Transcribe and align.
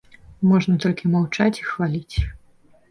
Можна 0.51 0.79
толькі 0.85 1.11
маўчаць 1.17 1.55
і 1.61 1.69
хваліць. 1.73 2.15